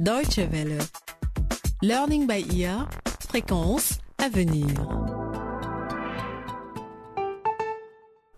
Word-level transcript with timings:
Deutsche 0.00 0.38
Welle. 0.38 0.78
Learning 1.82 2.28
by 2.28 2.46
ear. 2.56 2.88
Fréquence 3.28 3.98
à 4.18 4.28
venir. 4.28 4.68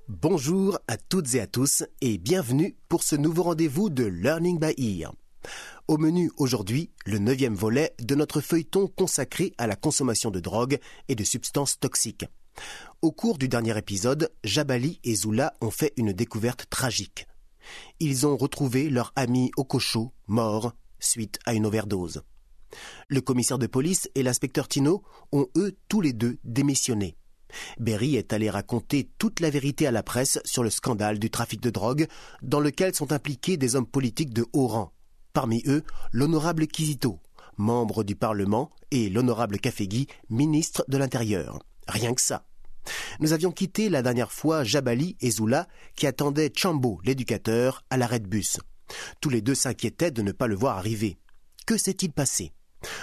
Bonjour 0.09 0.79
à 0.89 0.97
toutes 0.97 1.35
et 1.35 1.41
à 1.41 1.47
tous 1.47 1.85
et 2.01 2.17
bienvenue 2.17 2.79
pour 2.89 3.03
ce 3.03 3.15
nouveau 3.15 3.43
rendez-vous 3.43 3.91
de 3.91 4.05
Learning 4.05 4.59
by 4.59 4.73
Ear. 4.79 5.13
Au 5.87 5.99
menu 5.99 6.33
aujourd'hui, 6.39 6.93
le 7.05 7.19
neuvième 7.19 7.55
volet 7.55 7.95
de 8.01 8.15
notre 8.15 8.41
feuilleton 8.41 8.89
consacré 8.89 9.53
à 9.59 9.67
la 9.67 9.77
consommation 9.77 10.31
de 10.31 10.41
drogue 10.41 10.79
et 11.09 11.15
de 11.15 11.25
substances 11.25 11.79
toxiques. 11.79 12.25
Au 13.03 13.13
cours 13.13 13.37
du 13.37 13.49
dernier 13.49 13.77
épisode, 13.77 14.33
Jabali 14.45 14.99
et 15.05 15.15
Zula 15.15 15.53
ont 15.61 15.71
fait 15.71 15.93
une 15.99 16.15
découverte 16.15 16.71
tragique. 16.71 17.27
Ils 18.01 18.27
ont 18.27 18.39
retrouvé 18.39 18.89
leur 18.89 19.13
ami 19.15 19.51
Okosho 19.59 20.15
mort 20.27 20.73
suite 21.01 21.39
à 21.47 21.55
une 21.55 21.67
overdose. 21.67 22.23
Le 23.09 23.21
commissaire 23.21 23.59
de 23.59 23.67
police 23.67 24.09
et 24.15 24.23
l'inspecteur 24.23 24.69
Tino 24.69 25.03
ont 25.33 25.47
eux 25.57 25.77
tous 25.89 26.01
les 26.01 26.13
deux 26.13 26.39
démissionné. 26.45 27.17
Berry 27.79 28.17
est 28.17 28.33
allé 28.33 28.49
raconter 28.49 29.11
toute 29.19 29.41
la 29.41 29.51
vérité 29.51 29.87
à 29.87 29.91
la 29.91 30.03
presse 30.03 30.39
sur 30.45 30.63
le 30.63 30.71
scandale 30.71 31.19
du 31.19 31.31
trafic 31.31 31.61
de 31.61 31.71
drogue 31.71 32.07
dans 32.43 32.61
lequel 32.61 32.95
sont 32.95 33.13
impliqués 33.13 33.57
des 33.57 33.75
hommes 33.75 33.87
politiques 33.87 34.33
de 34.33 34.47
haut 34.53 34.69
rang. 34.69 34.93
Parmi 35.33 35.63
eux, 35.67 35.83
l'honorable 36.13 36.67
Kizito, 36.67 37.19
membre 37.57 38.05
du 38.05 38.17
Parlement, 38.17 38.71
et 38.91 39.09
l'honorable 39.09 39.59
Kafegui, 39.59 40.09
ministre 40.29 40.85
de 40.89 40.97
l'Intérieur. 40.97 41.61
Rien 41.87 42.15
que 42.15 42.21
ça. 42.21 42.45
Nous 43.21 43.33
avions 43.33 43.53
quitté 43.53 43.89
la 43.89 44.03
dernière 44.03 44.33
fois 44.33 44.65
Jabali 44.65 45.17
et 45.21 45.31
Zula 45.31 45.69
qui 45.95 46.07
attendaient 46.07 46.53
Chambo, 46.55 47.01
l'éducateur, 47.05 47.85
à 47.91 47.97
l'arrêt 47.97 48.21
de 48.21 48.27
bus. 48.27 48.59
Tous 49.21 49.31
les 49.31 49.41
deux 49.41 49.55
s'inquiétaient 49.55 50.11
de 50.11 50.23
ne 50.23 50.33
pas 50.33 50.47
le 50.47 50.55
voir 50.55 50.77
arriver. 50.79 51.19
Que 51.67 51.77
s'est-il 51.77 52.13
passé? 52.13 52.53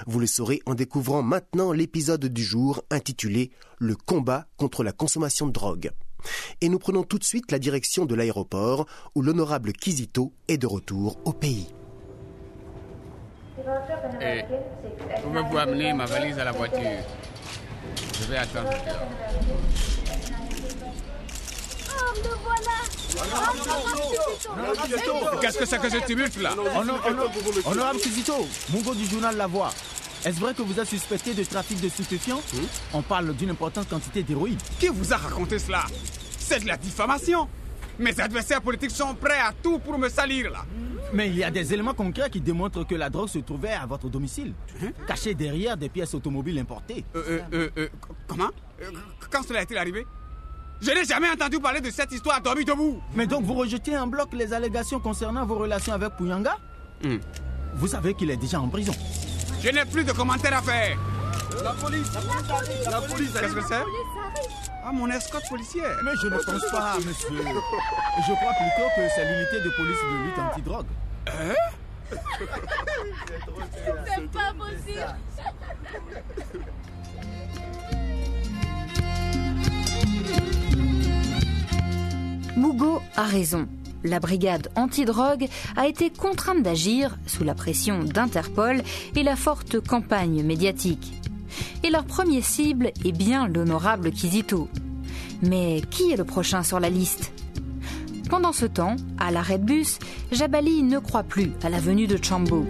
Vous 0.08 0.20
le 0.20 0.27
saurez 0.27 0.62
en 0.66 0.74
découvrant 0.74 1.21
maintenant 1.21 1.71
l'épisode 1.71 2.26
du 2.26 2.44
jour 2.44 2.82
intitulé 2.90 3.52
Le 3.77 3.96
combat 3.96 4.48
contre 4.57 4.84
la 4.84 4.91
consommation 4.91 5.46
de 5.48 5.52
drogue. 5.52 5.91
Et 6.62 6.70
nous 6.70 6.79
prenons 6.79 7.04
tout 7.04 7.20
de 7.20 7.24
suite 7.24 7.52
la 7.52 7.60
direction 7.60 8.05
de 8.05 8.16
l'aéroport 8.16 8.88
où 9.16 9.21
l'honorable 9.21 9.71
Kizito 9.74 10.34
est 10.48 10.57
de 10.57 10.66
retour 10.68 11.18
au 11.26 11.34
pays. 11.34 11.68
Eh, 14.22 14.41
Pouvez-vous 15.24 15.57
amener 15.57 15.94
ma 15.94 16.05
valise 16.05 16.40
à 16.40 16.44
la 16.46 16.51
voiture? 16.51 16.82
Je 18.20 18.26
vais 18.32 18.38
attendre. 18.38 18.70
Oh, 21.90 22.13
le 22.16 22.29
voilà 22.44 22.96
Qu'est-ce 25.41 25.58
que 25.58 25.66
c'est 25.66 25.80
que 25.80 25.90
ce 25.90 25.98
tumulte 26.05 26.38
là? 26.41 26.52
Honor- 26.76 27.00
honor- 27.08 27.32
Honorable 27.66 28.00
Kizito, 28.00 28.48
Mungo 28.74 28.94
du 28.94 29.05
journal 29.05 29.36
La 29.38 29.48
Voix. 29.48 29.72
Est-ce 30.26 30.40
vrai 30.40 30.54
que 30.54 30.62
vous 30.62 30.80
êtes 30.80 30.88
suspecté 30.88 31.34
de 31.34 31.44
trafic 31.44 31.80
de 31.80 31.90
stupéfiants? 31.90 32.41
On 32.94 33.02
parle 33.02 33.34
d'une 33.35 33.52
importante 33.52 33.88
quantité 33.88 34.24
d'héroïne. 34.24 34.58
Qui 34.80 34.88
vous 34.90 35.13
a 35.13 35.18
raconté 35.18 35.60
cela? 35.60 35.84
C'est 36.38 36.62
de 36.63 36.68
la 36.68 36.78
diffamation. 36.78 37.48
Mes 38.00 38.20
adversaires 38.20 38.62
politiques 38.62 38.91
sont 38.91 39.16
prêts 39.16 39.40
à 39.40 39.54
tout 39.63 39.80
pour 39.80 39.98
me 39.98 40.10
salir 40.10 40.52
là. 40.52 40.66
Mais 41.13 41.30
il 41.30 41.38
y 41.38 41.44
a 41.44 41.50
des 41.52 41.74
éléments 41.74 41.94
concrets 41.94 42.30
qui 42.30 42.41
démontrent 42.41 42.85
que 42.85 42.96
la 42.96 43.10
drogue 43.10 43.30
se 43.30 43.40
trouvait 43.40 43.72
à 43.74 43.85
votre 43.85 44.10
domicile, 44.10 44.54
cachée 45.08 45.34
derrière 45.34 45.78
des 45.78 45.90
pièces 45.90 46.13
automobiles 46.13 46.60
importées. 46.60 47.05
euh, 47.16 47.24
euh, 47.28 47.41
euh, 47.54 47.70
euh, 47.78 47.88
Comment? 48.28 48.50
Euh, 48.82 48.91
Quand 49.32 49.41
cela 49.48 49.62
est-il 49.62 49.78
arrivé? 49.78 50.05
Je 50.81 50.91
n'ai 50.91 51.05
jamais 51.05 51.29
entendu 51.29 51.59
parler 51.59 51.81
de 51.81 51.89
cette 51.89 52.11
histoire 52.11 52.39
dormi 52.41 52.63
debout 52.63 53.01
Mais 53.15 53.25
donc 53.27 53.43
vous 53.43 53.55
rejetez 53.55 53.97
en 53.97 54.07
bloc 54.07 54.29
les 54.33 54.53
allégations 54.53 54.99
concernant 54.99 55.45
vos 55.45 55.55
relations 55.55 55.93
avec 55.93 56.15
Puyanga 56.15 56.57
Hmm. 57.03 57.17
Vous 57.75 57.87
savez 57.87 58.15
qu'il 58.15 58.31
est 58.31 58.37
déjà 58.37 58.59
en 58.59 58.67
prison. 58.70 58.91
Je 59.61 59.70
n'ai 59.70 59.85
plus 59.85 60.03
de 60.03 60.11
commentaires 60.13 60.57
à 60.57 60.61
faire 60.63 60.98
La 61.63 61.71
police 61.73 62.07
La 62.89 63.01
police 63.01 63.31
Qu'est-ce 63.39 63.53
que 63.53 63.61
c'est 63.67 63.83
Ah, 64.83 64.91
mon 64.91 65.07
escorte 65.11 65.47
policière 65.47 65.95
Mais 66.03 66.11
je 66.21 66.27
ne 66.27 66.37
pense 66.37 66.71
pas, 66.71 66.95
monsieur. 66.97 67.37
Je 67.37 68.33
crois 68.33 68.53
plutôt 68.53 68.89
que 68.95 69.01
c'est 69.16 69.25
l'unité 69.31 69.61
de 69.63 69.69
police 69.75 69.97
de 70.01 70.25
lutte 70.25 70.39
anti-drogue. 70.39 70.87
C'est 74.05 74.31
pas 74.31 74.53
possible 74.57 75.16
Mugo 82.57 83.01
a 83.16 83.23
raison. 83.23 83.68
La 84.03 84.19
brigade 84.19 84.69
antidrogue 84.75 85.47
a 85.75 85.85
été 85.85 86.09
contrainte 86.09 86.63
d'agir 86.63 87.16
sous 87.28 87.44
la 87.44 87.53
pression 87.53 88.03
d'Interpol 88.03 88.81
et 89.16 89.22
la 89.22 89.35
forte 89.35 89.79
campagne 89.79 90.41
médiatique. 90.44 91.13
Et 91.84 91.91
leur 91.91 92.06
premier 92.06 92.41
cible 92.41 92.91
est 93.06 93.12
bien 93.12 93.47
l'honorable 93.47 94.12
Kizito. 94.12 94.69
Mais 95.44 95.81
qui 95.91 96.12
est 96.12 96.17
le 96.17 96.23
prochain 96.23 96.63
sur 96.63 96.79
la 96.79 96.90
liste? 96.90 97.31
Pendant 98.28 98.53
ce 98.53 98.66
temps, 98.66 98.96
à 99.19 99.29
l'arrêt 99.29 99.59
de 99.59 99.66
bus, 99.66 100.00
Jabali 100.31 100.81
ne 100.81 100.97
croit 100.97 101.23
plus 101.23 101.51
à 101.62 101.69
la 101.69 101.79
venue 101.79 102.07
de 102.07 102.17
Chambo. 102.22 102.66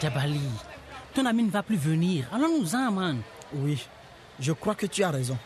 Jabali, 0.00 0.40
ton 1.12 1.26
ami 1.26 1.42
ne 1.42 1.50
va 1.50 1.64
plus 1.64 1.76
venir. 1.76 2.28
Allons-nous-en, 2.32 2.92
man. 2.92 3.18
Oui, 3.56 3.84
je 4.40 4.52
crois 4.52 4.74
que 4.74 4.86
tu 4.86 5.02
as 5.02 5.10
raison. 5.10 5.36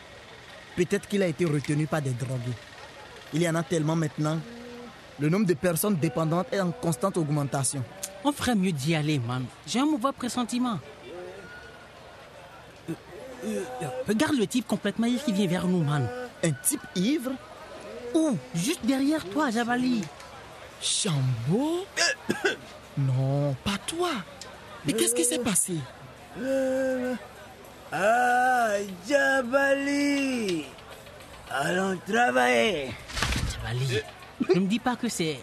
Peut-être 0.75 1.07
qu'il 1.07 1.21
a 1.23 1.27
été 1.27 1.45
retenu 1.45 1.87
par 1.87 2.01
des 2.01 2.11
drogués. 2.11 2.53
Il 3.33 3.41
y 3.41 3.49
en 3.49 3.55
a 3.55 3.63
tellement 3.63 3.95
maintenant. 3.95 4.39
Le 5.19 5.29
nombre 5.29 5.45
de 5.45 5.53
personnes 5.53 5.95
dépendantes 5.95 6.47
est 6.51 6.61
en 6.61 6.71
constante 6.71 7.17
augmentation. 7.17 7.83
On 8.23 8.31
ferait 8.31 8.55
mieux 8.55 8.71
d'y 8.71 8.95
aller, 8.95 9.19
man. 9.19 9.45
J'ai 9.67 9.79
un 9.79 9.85
mauvais 9.85 10.11
pressentiment. 10.17 10.79
Euh, 12.89 12.93
euh, 13.45 13.63
euh, 13.81 13.87
regarde 14.07 14.35
le 14.35 14.47
type 14.47 14.67
complètement 14.67 15.07
ivre 15.07 15.23
qui 15.23 15.33
vient 15.33 15.47
vers 15.47 15.67
nous, 15.67 15.83
man. 15.83 16.07
Un 16.43 16.51
type 16.51 16.81
ivre? 16.95 17.31
Où 18.13 18.37
Juste 18.55 18.85
derrière 18.85 19.23
toi, 19.25 19.51
Jabali. 19.51 20.01
Chambo 20.81 21.85
Non, 22.97 23.55
pas 23.63 23.77
toi. 23.85 24.11
Mais 24.85 24.93
qu'est-ce 24.93 25.13
qui 25.13 25.25
s'est 25.25 25.39
passé? 25.39 25.75
Ah, 27.91 28.69
Jabali 29.07 30.63
Allons 31.49 31.97
travailler 32.07 32.91
Jabali, 33.51 34.01
ne 34.53 34.59
me 34.59 34.67
dis 34.67 34.79
pas 34.79 34.95
que 34.95 35.09
c'est... 35.09 35.39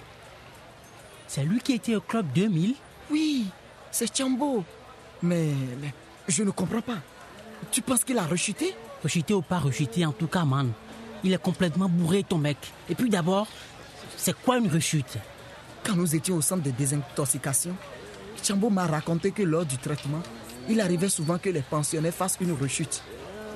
C'est 1.27 1.43
lui 1.43 1.59
qui 1.59 1.73
était 1.73 1.97
au 1.97 2.01
club 2.01 2.27
2000 2.35 2.75
Oui, 3.11 3.47
c'est 3.91 4.17
Chambo. 4.17 4.65
Mais, 5.23 5.49
mais 5.81 5.93
je 6.29 6.45
ne 6.45 6.51
comprends 6.51 6.81
pas. 6.81 6.99
Tu 7.73 7.83
penses 7.83 8.05
qu'il 8.05 8.19
a 8.19 8.25
rechuté? 8.25 8.77
Rechuté 9.03 9.35
ou 9.35 9.43
pas 9.43 9.59
rechuté, 9.59 10.07
en 10.07 10.13
tout 10.13 10.29
cas, 10.29 10.45
man. 10.45 10.71
Il 11.25 11.33
est 11.33 11.43
complètement 11.43 11.89
bourré, 11.89 12.23
ton 12.23 12.39
mec. 12.39 12.59
Et 12.89 12.95
puis 12.95 13.11
d'abord, 13.11 13.49
c'est 14.17 14.41
quoi 14.41 14.59
une 14.59 14.71
rechute? 14.71 15.19
Quand 15.85 15.97
nous 15.97 16.15
étions 16.15 16.37
au 16.37 16.41
centre 16.43 16.63
de 16.63 16.71
désintoxication, 16.71 17.75
Chambo 18.43 18.71
m'a 18.71 18.87
raconté 18.87 19.33
que 19.33 19.43
lors 19.43 19.65
du 19.65 19.79
traitement, 19.79 20.23
il 20.69 20.81
arrivait 20.81 21.09
souvent 21.09 21.39
que 21.39 21.51
les 21.51 21.63
pensionnaires 21.63 22.15
fassent 22.15 22.39
une 22.41 22.53
rechute. 22.53 23.03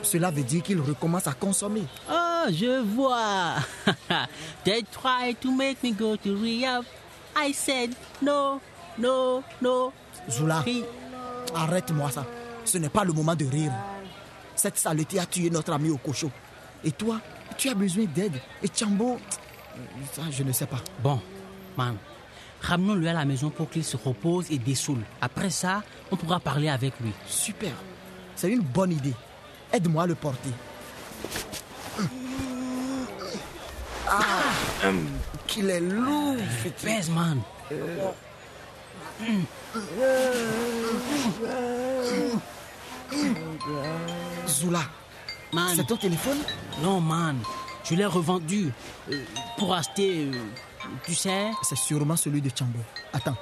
Cela 0.02 0.30
veut 0.30 0.42
dire 0.42 0.62
qu'ils 0.62 0.80
recommencent 0.80 1.26
à 1.26 1.32
consommer. 1.32 1.82
Oh, 2.10 2.44
je 2.50 2.80
vois. 2.82 3.56
They 4.64 4.82
tried 4.90 5.40
to 5.40 5.50
make 5.50 5.82
me 5.82 5.92
go 5.92 6.16
to 6.16 6.36
rehab. 6.36 6.84
I 7.36 7.52
said 7.52 7.94
no, 8.22 8.60
no, 8.98 9.42
no. 9.60 9.92
Zula, 10.30 10.62
Puis, 10.64 10.84
arrête-moi 11.54 12.10
ça. 12.10 12.26
Ce 12.64 12.78
n'est 12.78 12.88
pas 12.88 13.04
le 13.04 13.12
moment 13.12 13.34
de 13.34 13.44
rire. 13.44 13.72
Cette 14.56 14.78
saleté 14.78 15.18
a 15.18 15.26
tué 15.26 15.50
notre 15.50 15.72
ami 15.72 15.90
Okocho. 15.90 16.30
Et 16.84 16.92
toi, 16.92 17.20
tu 17.56 17.68
as 17.68 17.74
besoin 17.74 18.04
d'aide. 18.04 18.40
Et 18.62 18.68
Chambo, 18.74 19.18
ça, 20.12 20.22
je 20.30 20.42
ne 20.42 20.52
sais 20.52 20.66
pas. 20.66 20.80
Bon, 21.02 21.20
man, 21.76 21.96
ramenons-le 22.60 23.08
à 23.08 23.12
la 23.12 23.24
maison 23.24 23.50
pour 23.50 23.70
qu'il 23.70 23.84
se 23.84 23.96
repose 23.96 24.50
et 24.50 24.58
dessoule. 24.58 25.02
Après 25.20 25.50
ça, 25.50 25.82
on 26.10 26.16
pourra 26.16 26.40
parler 26.40 26.68
avec 26.68 26.98
lui. 27.00 27.12
Super. 27.26 27.72
C'est 28.36 28.50
une 28.50 28.60
bonne 28.60 28.92
idée. 28.92 29.14
Aide-moi 29.72 30.04
à 30.04 30.06
le 30.06 30.14
porter. 30.14 30.50
Ah, 34.08 34.86
hum, 34.86 35.06
qu'il 35.46 35.70
est 35.70 35.80
lourd. 35.80 36.36
Pèse, 36.82 37.10
man. 37.10 37.40
Zula, 44.48 44.80
Man, 45.52 45.72
c'est 45.74 45.86
ton 45.86 45.96
téléphone? 45.96 46.38
Non, 46.82 47.00
man. 47.00 47.36
Je 47.84 47.94
l'ai 47.94 48.06
revendu 48.06 48.72
euh, 49.10 49.24
pour 49.58 49.74
acheter, 49.74 50.26
euh, 50.26 50.32
tu 51.04 51.14
sais. 51.14 51.50
C'est 51.62 51.76
sûrement 51.76 52.16
celui 52.16 52.40
de 52.40 52.50
Chambo. 52.56 52.78
Attends. 53.12 53.36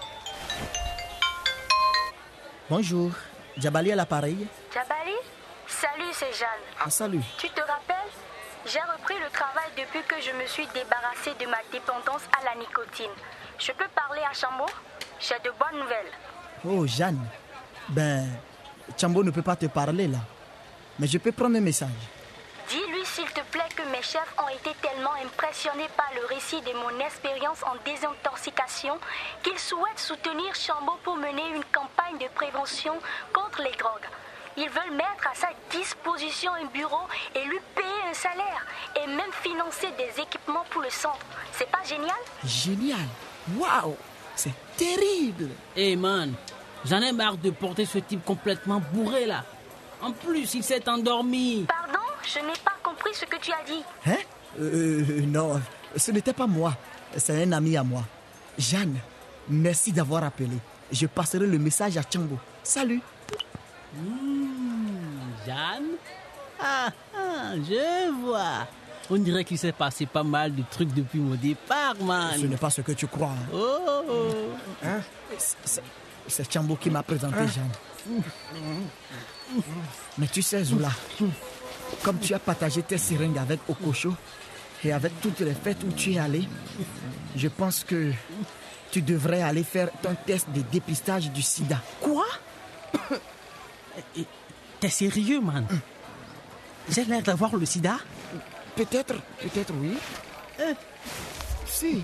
Bonjour. 2.71 3.11
Jabali 3.57 3.93
à 3.93 3.97
l'appareil. 3.97 4.47
Jabali 4.73 5.17
Salut, 5.67 6.11
c'est 6.13 6.33
Jeanne. 6.33 6.49
Ah, 6.81 6.91
salut. 6.91 7.21
Tu 7.39 7.49
te 7.51 7.61
rappelles 7.61 8.11
J'ai 8.67 8.81
repris 8.81 9.15
le 9.23 9.31
travail 9.31 9.71
depuis 9.77 10.03
que 10.09 10.17
je 10.21 10.33
me 10.33 10.47
suis 10.47 10.67
débarrassée 10.69 11.35
de 11.39 11.47
ma 11.47 11.59
dépendance 11.71 12.23
à 12.39 12.45
la 12.45 12.59
nicotine. 12.59 13.11
Je 13.59 13.73
peux 13.73 13.89
parler 13.95 14.23
à 14.29 14.33
Chambo? 14.33 14.67
J'ai 15.21 15.35
de 15.45 15.51
bonnes 15.59 15.81
nouvelles. 15.81 16.13
Oh, 16.65 16.87
Jeanne. 16.87 17.25
Ben, 17.91 18.27
Chambo 18.99 19.23
ne 19.23 19.31
peut 19.31 19.43
pas 19.43 19.57
te 19.57 19.67
parler 19.67 20.09
là. 20.09 20.19
Mais 20.99 21.07
je 21.07 21.19
peux 21.19 21.33
prendre 21.33 21.57
un 21.57 21.61
message. 21.61 21.89
Dis-lui 22.69 23.05
s'il 23.05 23.27
te 23.27 23.41
plaît 23.51 23.69
que 23.75 23.83
mes 23.99 24.03
chefs 24.05 24.35
ont 24.39 24.49
été 24.49 24.71
tellement 24.81 25.15
impressionnés 25.25 25.89
par 25.97 26.09
le 26.15 26.25
récit 26.27 26.61
de 26.61 26.73
mon 26.73 27.05
expérience 27.05 27.65
en 27.65 27.75
désintoxication 27.85 28.97
qu'ils 29.43 29.59
souhaitent 29.59 29.99
soutenir 29.99 30.55
Chambo 30.55 30.93
pour 31.03 31.17
mener 31.17 31.43
une 31.57 31.65
campagne 31.65 32.17
de 32.19 32.29
prévention 32.33 32.95
contre 33.33 33.63
les 33.63 33.77
drogues. 33.77 34.09
Ils 34.57 34.69
veulent 34.69 34.95
mettre 34.97 35.27
à 35.29 35.35
sa 35.35 35.49
disposition 35.71 36.53
un 36.55 36.67
bureau 36.67 37.09
et 37.35 37.45
lui 37.45 37.59
payer 37.75 37.89
un 38.09 38.15
salaire 38.15 38.67
et 39.03 39.07
même 39.09 39.33
financer 39.43 39.89
des 39.99 40.23
équipements 40.23 40.65
pour 40.71 40.83
le 40.83 40.91
centre. 40.91 41.27
C'est 41.53 41.71
pas 41.71 41.83
génial? 41.85 42.23
Génial. 42.45 43.09
Waouh. 43.57 43.97
C'est 44.37 44.55
terrible. 44.77 45.51
Hey 45.77 45.97
man, 45.97 46.35
j'en 46.85 47.01
ai 47.01 47.11
marre 47.11 47.37
de 47.37 47.51
porter 47.51 47.85
ce 47.85 47.99
type 47.99 48.25
complètement 48.25 48.81
bourré 48.93 49.27
là. 49.27 49.43
En 50.01 50.13
plus, 50.13 50.55
il 50.55 50.63
s'est 50.63 50.89
endormi. 50.89 51.67
Pardon? 51.67 51.99
Je 52.23 52.39
n'ai 52.41 52.59
pas 52.65 52.78
compris 52.99 53.15
ce 53.15 53.25
que 53.25 53.37
tu 53.41 53.53
as 53.53 53.65
dit. 53.65 53.83
Hein? 54.07 54.17
Euh, 54.61 55.21
Non, 55.27 55.61
ce 55.97 56.11
n'était 56.11 56.33
pas 56.33 56.47
moi. 56.47 56.75
C'est 57.17 57.43
un 57.43 57.53
ami 57.53 57.77
à 57.77 57.83
moi. 57.85 58.03
Jeanne, 58.59 58.97
merci 59.49 59.93
d'avoir 59.93 60.25
appelé. 60.25 60.57
Je 60.93 61.07
passerai 61.07 61.47
le 61.47 61.59
message 61.59 61.97
à 61.97 62.03
Chambo. 62.03 62.39
Salut. 62.63 63.01
Mmh, 63.95 65.47
Jeanne? 65.47 65.85
Ah, 66.61 66.89
ah, 67.17 67.53
je 67.57 68.11
vois. 68.21 68.67
On 69.11 69.17
dirait 69.17 69.45
qu'il 69.45 69.57
s'est 69.59 69.73
passé 69.73 70.05
pas 70.07 70.23
mal 70.23 70.55
de 70.55 70.63
trucs 70.71 70.93
depuis 70.93 71.19
mon 71.21 71.35
départ, 71.35 71.95
man. 72.03 72.33
Ce 72.39 72.45
n'est 72.47 72.57
pas 72.57 72.69
ce 72.71 72.83
que 72.83 72.93
tu 72.93 73.07
crois. 73.07 73.31
hein. 73.31 73.47
Oh, 73.55 74.03
oh. 74.09 74.33
Hein? 74.85 75.01
C'est- 75.39 75.83
C'est 76.27 76.53
Chambo 76.53 76.77
qui 76.77 76.91
m'a 76.91 77.03
présenté 77.03 77.39
Jeanne. 77.49 77.73
Mais 80.19 80.27
tu 80.27 80.43
sais, 80.43 80.63
Zoula, 80.65 80.91
comme 82.03 82.19
tu 82.19 82.35
as 82.35 82.39
partagé 82.39 82.83
tes 82.83 82.99
seringues 82.99 83.39
avec 83.39 83.61
Okocho 83.69 84.15
et 84.85 84.93
avec 84.93 85.21
toutes 85.21 85.41
les 85.41 85.55
fêtes 85.55 85.83
où 85.85 85.93
tu 85.93 86.13
es 86.13 86.19
allé, 86.19 86.49
je 87.37 87.49
pense 87.49 87.85
que 87.85 88.13
tu 88.91 89.03
devrais 89.03 89.43
aller 89.43 89.65
faire 89.65 89.91
ton 90.03 90.15
test 90.27 90.49
de 90.51 90.63
dépistage 90.63 91.31
du 91.31 91.43
sida. 91.43 91.81
Quoi? 92.01 92.27
T'es 94.81 94.89
sérieux, 94.89 95.41
man? 95.41 95.67
J'ai 96.91 97.05
l'air 97.05 97.23
d'avoir 97.23 97.57
le 97.57 97.67
sida 97.67 97.99
Peut-être, 98.77 99.15
peut-être 99.41 99.75
oui. 99.81 99.97
Si. 101.67 102.03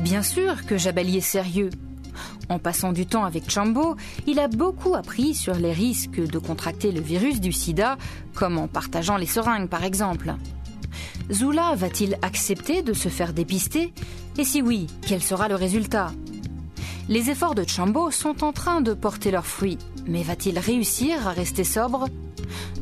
Bien 0.00 0.22
sûr 0.22 0.66
que 0.66 0.76
Jabali 0.76 1.18
est 1.18 1.20
sérieux. 1.20 1.70
En 2.48 2.58
passant 2.58 2.92
du 2.92 3.06
temps 3.06 3.24
avec 3.24 3.50
Chambo, 3.50 3.96
il 4.26 4.38
a 4.38 4.48
beaucoup 4.48 4.94
appris 4.94 5.34
sur 5.34 5.54
les 5.54 5.72
risques 5.72 6.20
de 6.20 6.38
contracter 6.38 6.92
le 6.92 7.00
virus 7.00 7.40
du 7.40 7.52
sida, 7.52 7.98
comme 8.34 8.58
en 8.58 8.68
partageant 8.68 9.16
les 9.16 9.26
seringues 9.26 9.68
par 9.68 9.84
exemple. 9.84 10.34
Zula 11.32 11.74
va-t-il 11.74 12.18
accepter 12.22 12.82
de 12.82 12.92
se 12.92 13.08
faire 13.08 13.32
dépister? 13.32 13.92
Et 14.38 14.44
si 14.44 14.62
oui, 14.62 14.86
quel 15.06 15.22
sera 15.22 15.48
le 15.48 15.56
résultat? 15.56 16.12
Les 17.08 17.30
efforts 17.30 17.54
de 17.54 17.64
Chambo 17.66 18.10
sont 18.10 18.44
en 18.44 18.52
train 18.52 18.80
de 18.80 18.94
porter 18.94 19.30
leurs 19.30 19.46
fruits, 19.46 19.78
mais 20.06 20.22
va-t-il 20.22 20.58
réussir 20.58 21.26
à 21.26 21.32
rester 21.32 21.64
sobre? 21.64 22.08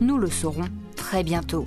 Nous 0.01 0.19
le 0.19 0.29
saurons 0.29 0.69
très 0.97 1.23
bientôt. 1.23 1.65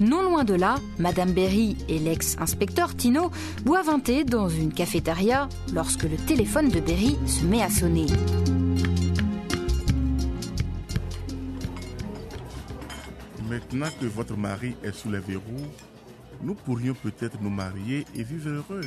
Non 0.00 0.22
loin 0.22 0.42
de 0.42 0.54
là, 0.54 0.76
Madame 0.98 1.32
Berry 1.32 1.76
et 1.88 2.00
l'ex-inspecteur 2.00 2.96
Tino 2.96 3.30
boivent 3.64 3.88
un 3.88 4.00
thé 4.00 4.24
dans 4.24 4.48
une 4.48 4.72
cafétéria 4.72 5.48
lorsque 5.72 6.02
le 6.02 6.16
téléphone 6.16 6.68
de 6.68 6.80
Berry 6.80 7.16
se 7.26 7.44
met 7.44 7.62
à 7.62 7.70
sonner. 7.70 8.06
Maintenant 13.48 13.88
que 14.00 14.06
votre 14.06 14.36
mari 14.36 14.74
est 14.82 14.92
sous 14.92 15.10
les 15.10 15.20
verrous, 15.20 15.42
nous 16.42 16.54
pourrions 16.54 16.94
peut-être 16.94 17.40
nous 17.40 17.50
marier 17.50 18.04
et 18.16 18.24
vivre 18.24 18.50
heureux. 18.50 18.84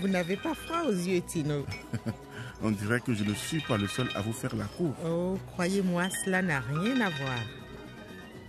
Vous 0.00 0.08
n'avez 0.08 0.36
pas 0.36 0.54
froid 0.54 0.84
aux 0.88 0.92
yeux, 0.92 1.20
Tino. 1.20 1.66
On 2.62 2.70
dirait 2.70 3.00
que 3.00 3.12
je 3.12 3.24
ne 3.24 3.34
suis 3.34 3.60
pas 3.60 3.76
le 3.76 3.86
seul 3.88 4.08
à 4.14 4.22
vous 4.22 4.32
faire 4.32 4.56
la 4.56 4.64
cour. 4.64 4.94
Oh, 5.04 5.38
croyez-moi, 5.52 6.04
cela 6.24 6.40
n'a 6.40 6.60
rien 6.60 7.00
à 7.02 7.10
voir. 7.10 7.38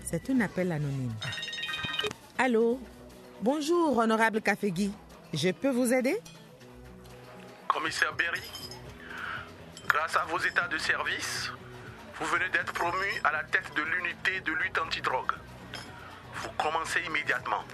C'est 0.10 0.30
un 0.30 0.40
appel 0.40 0.72
anonyme. 0.72 1.12
Allô? 2.38 2.80
Bonjour, 3.42 3.98
honorable 3.98 4.42
Cafégui. 4.42 4.90
Je 5.34 5.50
peux 5.50 5.70
vous 5.70 5.92
aider? 5.92 6.18
Commissaire 7.68 8.16
Berry, 8.16 8.40
grâce 9.86 10.16
à 10.16 10.24
vos 10.30 10.40
états 10.40 10.70
de 10.70 10.78
service, 10.78 11.52
vous 12.18 12.26
venez 12.28 12.48
d'être 12.54 12.72
promu 12.72 13.06
à 13.26 13.34
la 13.34 13.44
tête 13.44 13.70
de 13.76 13.82
l'unité 13.82 14.40
de 14.40 14.54
lutte 14.54 14.80
antidrogue. 14.80 15.34
Vous 16.36 16.52
commencez 16.58 17.02
immédiatement. 17.06 17.66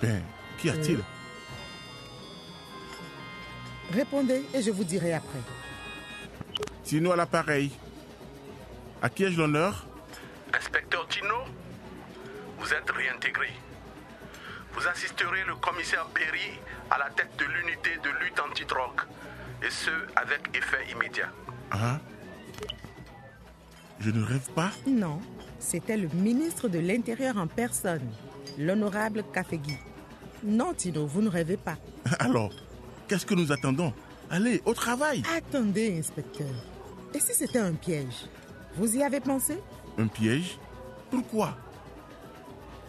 Ben, 0.00 0.22
qu'y 0.56 0.70
a-t-il? 0.70 1.00
Répondez 3.92 4.44
et 4.54 4.62
je 4.62 4.70
vous 4.70 4.84
dirai 4.84 5.14
après. 5.14 5.40
Tino 6.84 7.10
à 7.10 7.16
l'appareil. 7.16 7.72
À 9.02 9.08
qui 9.08 9.24
ai-je 9.24 9.36
l'honneur? 9.36 9.88
Vous 12.62 12.72
êtes 12.72 12.90
réintégré. 12.90 13.48
Vous 14.74 14.86
assisterez 14.86 15.44
le 15.46 15.56
commissaire 15.56 16.06
Berry 16.14 16.60
à 16.90 16.98
la 16.98 17.10
tête 17.10 17.30
de 17.36 17.44
l'unité 17.44 17.90
de 18.02 18.24
lutte 18.24 18.38
antidrogue, 18.38 19.00
et 19.62 19.70
ce, 19.70 19.90
avec 20.14 20.56
effet 20.56 20.90
immédiat. 20.92 21.28
Hein? 21.72 21.98
Je 23.98 24.10
ne 24.10 24.22
rêve 24.22 24.48
pas? 24.54 24.70
Non, 24.86 25.20
c'était 25.58 25.96
le 25.96 26.08
ministre 26.14 26.68
de 26.68 26.78
l'Intérieur 26.78 27.36
en 27.36 27.48
personne, 27.48 28.08
l'honorable 28.58 29.24
Cafégui. 29.32 29.76
Non, 30.44 30.72
Tino, 30.72 31.06
vous 31.06 31.22
ne 31.22 31.28
rêvez 31.28 31.56
pas. 31.56 31.76
Alors, 32.20 32.52
qu'est-ce 33.08 33.26
que 33.26 33.34
nous 33.34 33.50
attendons? 33.50 33.92
Allez, 34.30 34.62
au 34.64 34.74
travail 34.74 35.22
Attendez, 35.36 35.98
inspecteur. 35.98 36.54
Et 37.12 37.18
si 37.18 37.34
c'était 37.34 37.58
un 37.58 37.74
piège? 37.74 38.26
Vous 38.76 38.96
y 38.96 39.02
avez 39.02 39.20
pensé? 39.20 39.58
Un 39.98 40.06
piège? 40.06 40.58
Pourquoi? 41.10 41.56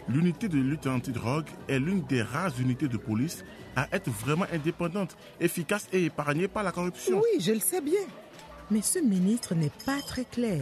L'unité 0.10 0.50
de 0.50 0.58
lutte 0.58 0.88
antidrogue 0.88 1.48
est 1.70 1.80
l'une 1.80 2.02
des 2.02 2.22
rares 2.22 2.60
unités 2.60 2.90
de 2.90 2.98
police 2.98 3.46
à 3.76 3.88
être 3.92 4.10
vraiment 4.10 4.46
indépendante, 4.52 5.16
efficace 5.40 5.88
et 5.94 6.06
épargnée 6.06 6.48
par 6.48 6.64
la 6.64 6.72
corruption. 6.72 7.22
Oui, 7.22 7.40
je 7.40 7.54
le 7.54 7.60
sais 7.60 7.82
bien. 7.82 8.02
Mais 8.70 8.82
ce 8.82 9.00
ministre 9.00 9.56
n'est 9.56 9.72
pas 9.86 10.00
très 10.06 10.26
clair. 10.26 10.62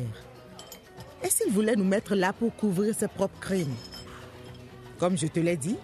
Et 1.24 1.30
s'il 1.30 1.52
voulait 1.52 1.76
nous 1.76 1.84
mettre 1.84 2.16
là 2.16 2.34
pour 2.34 2.56
couvrir 2.56 2.94
ses 2.94 3.08
propres 3.08 3.40
crimes? 3.40 3.76
Comme 5.00 5.18
je 5.18 5.28
te 5.28 5.40
l'ai 5.40 5.58
dit, 5.58 5.78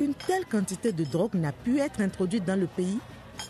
une 0.00 0.14
telle 0.14 0.46
quantité 0.46 0.92
de 0.92 1.04
drogue 1.04 1.34
n'a 1.34 1.52
pu 1.52 1.78
être 1.78 2.00
introduite 2.00 2.44
dans 2.44 2.58
le 2.58 2.66
pays 2.66 2.98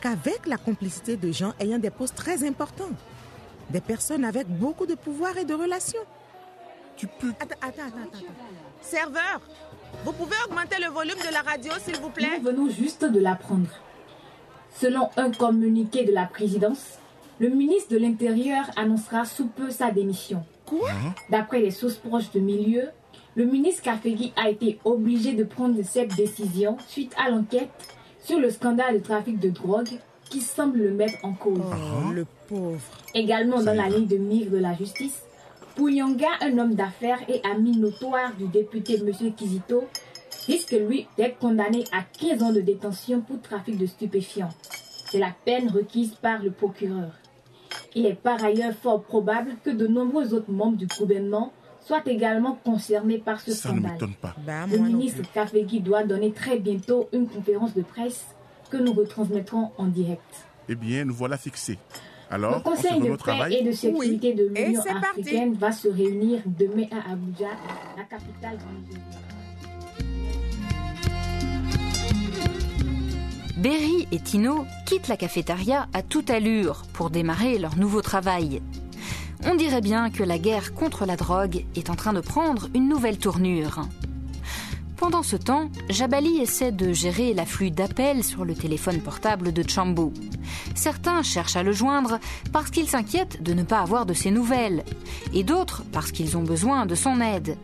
qu'avec 0.00 0.46
la 0.46 0.56
complicité 0.56 1.16
de 1.16 1.30
gens 1.30 1.54
ayant 1.60 1.78
des 1.78 1.90
postes 1.90 2.16
très 2.16 2.46
importants. 2.46 2.90
Des 3.70 3.80
personnes 3.80 4.24
avec 4.24 4.48
beaucoup 4.48 4.86
de 4.86 4.94
pouvoir 4.94 5.36
et 5.38 5.44
de 5.44 5.54
relations. 5.54 6.02
Tu 6.96 7.06
peux... 7.06 7.30
Attends, 7.40 7.54
attends, 7.60 7.82
attends, 7.82 8.08
attends. 8.12 8.24
Serveur, 8.80 9.40
vous 10.04 10.12
pouvez 10.12 10.36
augmenter 10.46 10.76
le 10.80 10.90
volume 10.90 11.18
de 11.18 11.32
la 11.32 11.40
radio, 11.40 11.72
s'il 11.82 11.96
vous 11.96 12.10
plaît? 12.10 12.38
Nous 12.38 12.44
venons 12.44 12.68
juste 12.68 13.04
de 13.04 13.20
l'apprendre. 13.20 13.68
Selon 14.76 15.10
un 15.16 15.30
communiqué 15.30 16.04
de 16.04 16.12
la 16.12 16.26
présidence, 16.26 16.98
le 17.38 17.48
ministre 17.48 17.92
de 17.92 17.98
l'Intérieur 17.98 18.64
annoncera 18.76 19.24
sous 19.24 19.46
peu 19.46 19.70
sa 19.70 19.90
démission. 19.90 20.44
Quoi? 20.66 20.90
D'après 21.30 21.60
les 21.60 21.70
sources 21.70 21.96
proches 21.96 22.30
de 22.32 22.40
milieu, 22.40 22.88
le 23.34 23.44
ministre 23.44 23.82
Kafegi 23.82 24.32
a 24.36 24.48
été 24.48 24.78
obligé 24.84 25.32
de 25.32 25.44
prendre 25.44 25.80
cette 25.82 26.14
décision 26.14 26.76
suite 26.86 27.14
à 27.18 27.30
l'enquête 27.30 27.70
sur 28.22 28.38
le 28.38 28.50
scandale 28.50 28.94
de 28.94 29.04
trafic 29.04 29.38
de 29.40 29.50
drogue 29.50 29.98
qui 30.30 30.40
semble 30.40 30.78
le 30.78 30.90
mettre 30.92 31.24
en 31.24 31.32
cause. 31.32 31.60
Oh, 31.60 32.12
le 32.12 32.26
pauvre. 32.48 32.80
Également 33.14 33.62
dans 33.62 33.74
la 33.74 33.88
ligne 33.88 34.06
de 34.06 34.16
mire 34.16 34.50
de 34.50 34.58
la 34.58 34.74
justice, 34.74 35.22
Pouyanga, 35.74 36.28
un 36.40 36.58
homme 36.58 36.74
d'affaires 36.74 37.18
et 37.28 37.40
ami 37.44 37.76
notoire 37.76 38.32
du 38.36 38.46
député 38.46 38.94
M. 39.00 39.10
Kizito, 39.34 39.84
risque 40.46 40.72
lui 40.72 41.06
d'être 41.16 41.38
condamné 41.38 41.84
à 41.92 42.02
15 42.02 42.42
ans 42.42 42.52
de 42.52 42.60
détention 42.60 43.20
pour 43.20 43.40
trafic 43.42 43.76
de 43.76 43.86
stupéfiants. 43.86 44.50
C'est 45.10 45.18
la 45.18 45.32
peine 45.44 45.68
requise 45.70 46.14
par 46.14 46.42
le 46.42 46.50
procureur. 46.50 47.10
Il 47.96 48.06
est 48.06 48.14
par 48.14 48.42
ailleurs 48.44 48.74
fort 48.74 49.02
probable 49.02 49.52
que 49.64 49.70
de 49.70 49.86
nombreux 49.86 50.32
autres 50.34 50.50
membres 50.50 50.76
du 50.76 50.86
gouvernement 50.86 51.52
soient 51.80 52.02
également 52.06 52.58
concernés 52.64 53.18
par 53.18 53.40
ce 53.40 53.52
Ça 53.52 53.70
ne 53.70 53.74
scandale. 53.78 53.92
m'étonne 53.92 54.14
pas. 54.14 54.34
Bah, 54.46 54.66
Le 54.70 54.78
ministre. 54.78 55.22
Kafegi 55.32 55.80
doit 55.80 56.04
donner 56.04 56.32
très 56.32 56.58
bientôt 56.58 57.08
une 57.12 57.28
conférence 57.28 57.74
de 57.74 57.82
presse 57.82 58.24
que 58.70 58.76
nous 58.76 58.92
retransmettrons 58.92 59.70
en 59.76 59.86
direct. 59.86 60.22
Eh 60.68 60.74
bien, 60.76 61.04
nous 61.04 61.14
voilà 61.14 61.36
fixés. 61.36 61.78
Le 62.30 62.34
Alors, 62.34 62.62
on 62.64 62.76
se 62.76 62.82
Conseil 62.82 63.00
de 63.00 63.06
au 63.06 63.10
paix 63.12 63.16
travail. 63.18 63.54
et 63.54 63.62
de 63.64 63.72
sécurité 63.72 64.34
de 64.34 64.46
l'Union 64.54 64.82
parti. 64.82 65.20
africaine 65.20 65.54
va 65.54 65.72
se 65.72 65.88
réunir 65.88 66.40
demain 66.46 66.86
à 66.90 67.12
Abuja, 67.12 67.50
la 67.96 68.04
capitale 68.04 68.56
du 68.58 68.94
Nigeria. 68.94 69.18
Berry 73.56 74.08
et 74.10 74.18
Tino 74.18 74.66
quittent 74.84 75.08
la 75.08 75.16
cafétéria 75.16 75.86
à 75.92 76.02
toute 76.02 76.28
allure 76.30 76.82
pour 76.92 77.10
démarrer 77.10 77.58
leur 77.58 77.76
nouveau 77.76 78.02
travail. 78.02 78.60
On 79.46 79.54
dirait 79.54 79.80
bien 79.80 80.10
que 80.10 80.22
la 80.22 80.38
guerre 80.38 80.74
contre 80.74 81.06
la 81.06 81.16
drogue 81.16 81.64
est 81.76 81.90
en 81.90 81.94
train 81.94 82.12
de 82.12 82.20
prendre 82.20 82.68
une 82.74 82.88
nouvelle 82.88 83.18
tournure. 83.18 83.82
Pendant 85.04 85.22
ce 85.22 85.36
temps, 85.36 85.68
Jabali 85.90 86.38
essaie 86.38 86.72
de 86.72 86.94
gérer 86.94 87.34
l'afflux 87.34 87.70
d'appels 87.70 88.24
sur 88.24 88.46
le 88.46 88.54
téléphone 88.54 89.02
portable 89.02 89.52
de 89.52 89.62
Chambo. 89.68 90.14
Certains 90.74 91.22
cherchent 91.22 91.56
à 91.56 91.62
le 91.62 91.72
joindre 91.72 92.18
parce 92.54 92.70
qu'ils 92.70 92.88
s'inquiètent 92.88 93.42
de 93.42 93.52
ne 93.52 93.64
pas 93.64 93.80
avoir 93.80 94.06
de 94.06 94.14
ses 94.14 94.30
nouvelles, 94.30 94.82
et 95.34 95.44
d'autres 95.44 95.84
parce 95.92 96.10
qu'ils 96.10 96.38
ont 96.38 96.42
besoin 96.42 96.86
de 96.86 96.94
son 96.94 97.20
aide. 97.20 97.58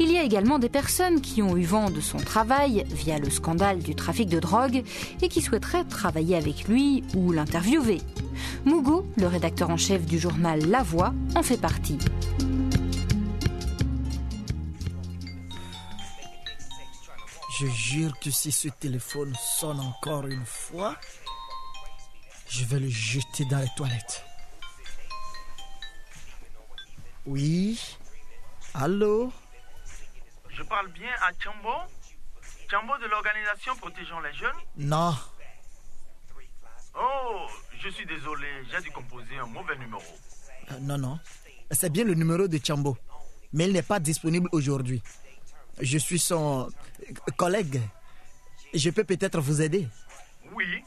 Il 0.00 0.10
y 0.10 0.18
a 0.18 0.24
également 0.24 0.58
des 0.58 0.68
personnes 0.68 1.20
qui 1.20 1.42
ont 1.42 1.56
eu 1.56 1.62
vent 1.62 1.90
de 1.90 2.00
son 2.00 2.18
travail 2.18 2.84
via 2.90 3.20
le 3.20 3.30
scandale 3.30 3.78
du 3.78 3.94
trafic 3.94 4.28
de 4.28 4.40
drogue 4.40 4.82
et 5.22 5.28
qui 5.28 5.42
souhaiteraient 5.42 5.84
travailler 5.84 6.34
avec 6.34 6.66
lui 6.66 7.04
ou 7.14 7.30
l'interviewer. 7.30 8.00
Mugo, 8.66 9.06
le 9.16 9.28
rédacteur 9.28 9.70
en 9.70 9.76
chef 9.76 10.06
du 10.06 10.18
journal 10.18 10.58
La 10.68 10.82
Voix, 10.82 11.14
en 11.36 11.44
fait 11.44 11.60
partie. 11.60 11.98
Je 17.58 17.66
jure 17.66 18.18
que 18.18 18.30
si 18.30 18.50
ce 18.50 18.68
téléphone 18.68 19.34
sonne 19.36 19.78
encore 19.80 20.26
une 20.26 20.44
fois, 20.44 20.96
je 22.48 22.64
vais 22.64 22.80
le 22.80 22.88
jeter 22.88 23.44
dans 23.44 23.58
les 23.58 23.68
toilettes. 23.76 24.24
Oui 27.26 27.80
Allô? 28.74 29.32
Je 30.50 30.62
parle 30.64 30.88
bien 30.92 31.10
à 31.22 31.30
Chambo 31.38 31.70
Chambo 32.70 32.98
de 32.98 33.06
l'organisation 33.06 33.74
Protégeons 33.76 34.20
les 34.20 34.32
jeunes 34.34 34.56
Non. 34.76 35.14
Oh, 36.96 37.46
je 37.80 37.88
suis 37.88 38.06
désolé, 38.06 38.48
j'ai 38.70 38.80
dû 38.82 38.90
composer 38.90 39.36
un 39.38 39.46
mauvais 39.46 39.76
numéro. 39.76 40.02
Euh, 40.72 40.78
non, 40.80 40.98
non. 40.98 41.18
C'est 41.70 41.90
bien 41.90 42.04
le 42.04 42.14
numéro 42.14 42.46
de 42.46 42.60
Chambo. 42.64 42.96
Mais 43.52 43.66
il 43.66 43.72
n'est 43.72 43.82
pas 43.82 44.00
disponible 44.00 44.48
aujourd'hui. 44.52 45.02
Je 45.80 45.98
suis 45.98 46.18
son 46.18 46.70
collègue. 47.36 47.80
Je 48.72 48.90
peux 48.90 49.04
peut-être 49.04 49.40
vous 49.40 49.60
aider. 49.62 49.88
Oui. 50.52 50.84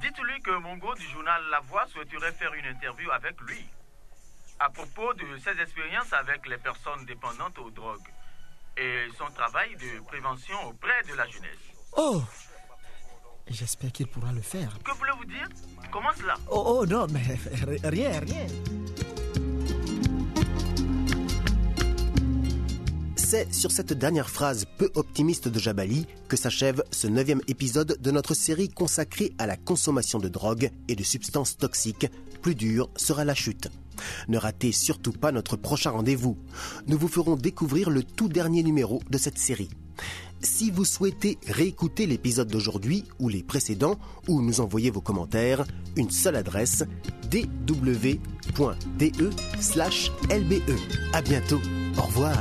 Dites-lui 0.00 0.40
que 0.42 0.50
Mongo 0.58 0.94
du 0.94 1.06
journal 1.08 1.42
La 1.50 1.60
Voix 1.60 1.86
souhaiterait 1.88 2.32
faire 2.32 2.52
une 2.54 2.66
interview 2.66 3.10
avec 3.10 3.40
lui 3.42 3.64
à 4.58 4.70
propos 4.70 5.12
de 5.14 5.24
ses 5.38 5.60
expériences 5.60 6.12
avec 6.12 6.46
les 6.48 6.56
personnes 6.56 7.04
dépendantes 7.06 7.58
aux 7.58 7.70
drogues 7.70 8.08
et 8.76 9.06
son 9.18 9.30
travail 9.32 9.74
de 9.76 10.00
prévention 10.04 10.56
auprès 10.68 11.02
de 11.08 11.14
la 11.14 11.26
jeunesse. 11.26 11.58
Oh 11.96 12.22
J'espère 13.48 13.92
qu'il 13.92 14.08
pourra 14.08 14.32
le 14.32 14.40
faire. 14.40 14.76
Que 14.82 14.90
voulez-vous 14.92 15.24
dire? 15.26 15.48
Comment 15.92 16.12
cela? 16.16 16.34
Oh, 16.50 16.78
oh 16.80 16.86
non, 16.86 17.06
mais 17.10 17.20
rien, 17.88 18.18
rien. 18.20 18.46
C'est 23.28 23.52
sur 23.52 23.72
cette 23.72 23.92
dernière 23.92 24.30
phrase 24.30 24.66
peu 24.78 24.88
optimiste 24.94 25.48
de 25.48 25.58
Jabali 25.58 26.06
que 26.28 26.36
s'achève 26.36 26.84
ce 26.92 27.08
neuvième 27.08 27.40
épisode 27.48 27.98
de 28.00 28.10
notre 28.12 28.34
série 28.34 28.68
consacrée 28.68 29.32
à 29.38 29.48
la 29.48 29.56
consommation 29.56 30.20
de 30.20 30.28
drogue 30.28 30.70
et 30.86 30.94
de 30.94 31.02
substances 31.02 31.56
toxiques. 31.56 32.06
Plus 32.40 32.54
dure 32.54 32.88
sera 32.94 33.24
la 33.24 33.34
chute. 33.34 33.68
Ne 34.28 34.38
ratez 34.38 34.70
surtout 34.70 35.10
pas 35.10 35.32
notre 35.32 35.56
prochain 35.56 35.90
rendez-vous. 35.90 36.38
Nous 36.86 36.96
vous 36.96 37.08
ferons 37.08 37.34
découvrir 37.34 37.90
le 37.90 38.04
tout 38.04 38.28
dernier 38.28 38.62
numéro 38.62 39.02
de 39.10 39.18
cette 39.18 39.38
série. 39.38 39.70
Si 40.40 40.70
vous 40.70 40.84
souhaitez 40.84 41.36
réécouter 41.48 42.06
l'épisode 42.06 42.48
d'aujourd'hui 42.48 43.02
ou 43.18 43.28
les 43.28 43.42
précédents 43.42 43.98
ou 44.28 44.40
nous 44.40 44.60
envoyer 44.60 44.90
vos 44.90 45.00
commentaires, 45.00 45.66
une 45.96 46.12
seule 46.12 46.36
adresse 46.36 46.84
dw.de/lbe. 47.28 48.20
À 51.12 51.22
bientôt. 51.22 51.60
Au 51.98 52.02
revoir. 52.02 52.38